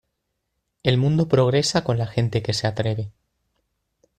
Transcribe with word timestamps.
El 0.81 0.97
mundo 0.97 1.27
progresa 1.27 1.83
con 1.83 1.99
la 1.99 2.07
gente 2.07 2.41
que 2.41 2.53
se 2.53 2.65
atreve. 2.65 3.11